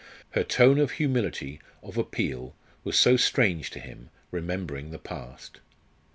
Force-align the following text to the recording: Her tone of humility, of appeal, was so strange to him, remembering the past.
Her 0.31 0.43
tone 0.43 0.79
of 0.79 0.93
humility, 0.93 1.59
of 1.83 1.95
appeal, 1.95 2.55
was 2.83 2.97
so 2.97 3.17
strange 3.17 3.69
to 3.69 3.79
him, 3.79 4.09
remembering 4.31 4.89
the 4.89 4.97
past. 4.97 5.59